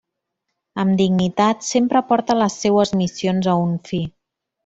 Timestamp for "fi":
3.91-4.01